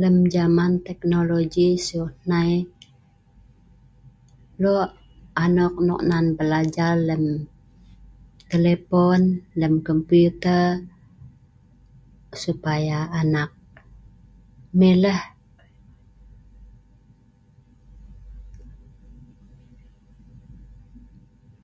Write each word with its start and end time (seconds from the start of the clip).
Lem 0.00 0.16
jaman 0.34 0.72
teknologi 0.86 1.68
sieu 1.86 2.06
hnai, 2.18 2.52
loe’ 4.62 4.86
anok 5.44 5.74
non 5.86 6.02
nan 6.10 6.26
belajar 6.38 6.94
lem 7.08 7.24
telepon 8.50 9.20
lem 9.60 9.74
komputer 9.88 10.64
supaya 12.42 12.98
anak 13.20 13.50
mileh 14.78 15.22